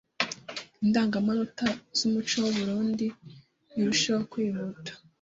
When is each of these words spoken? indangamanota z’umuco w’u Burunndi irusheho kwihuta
indangamanota 0.83 1.67
z’umuco 1.97 2.35
w’u 2.43 2.53
Burunndi 2.55 3.05
irusheho 3.79 4.21
kwihuta 4.31 4.91